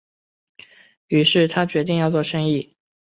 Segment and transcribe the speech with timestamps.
[1.09, 2.75] 於是他决定要做生意